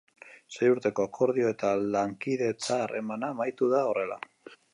[0.53, 4.21] Sei urteko akordio eta lankidetza harremana amaitu da horrela.